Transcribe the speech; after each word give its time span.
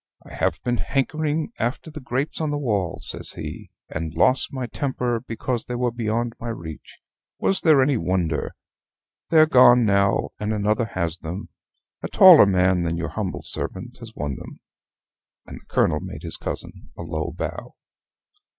"I 0.25 0.33
have 0.33 0.59
been 0.63 0.77
hankering 0.77 1.51
after 1.59 1.91
the 1.91 1.99
grapes 1.99 2.41
on 2.41 2.49
the 2.49 2.57
wall," 2.57 2.97
says 3.03 3.33
he, 3.33 3.69
"and 3.87 4.15
lost 4.15 4.51
my 4.51 4.65
temper 4.65 5.19
because 5.19 5.65
they 5.65 5.75
were 5.75 5.91
beyond 5.91 6.33
my 6.39 6.47
reach; 6.47 6.97
was 7.37 7.61
there 7.61 7.83
any 7.83 7.97
wonder? 7.97 8.55
They're 9.29 9.45
gone 9.45 9.85
now, 9.85 10.31
and 10.39 10.53
another 10.53 10.85
has 10.95 11.19
them 11.19 11.49
a 12.01 12.07
taller 12.07 12.47
man 12.47 12.81
than 12.81 12.97
your 12.97 13.09
humble 13.09 13.43
servant 13.43 13.99
has 13.99 14.15
won 14.15 14.37
them." 14.37 14.59
And 15.45 15.61
the 15.61 15.65
Colonel 15.67 15.99
made 15.99 16.23
his 16.23 16.35
cousin 16.37 16.89
a 16.97 17.03
low 17.03 17.31
bow. 17.37 17.75